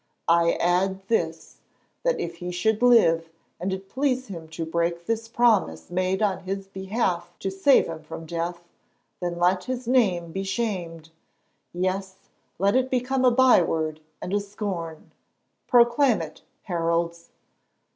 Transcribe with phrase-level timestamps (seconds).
[0.27, 1.59] I add this:
[2.01, 6.39] that if he should live, and it pleases him to break this promise made on
[6.39, 8.63] his behalf to save him from death,
[9.19, 11.11] then let his name be shamed,
[11.71, 12.15] yes,
[12.57, 15.11] let it become a byword and a scorn.
[15.67, 17.29] Proclaim it, heralds."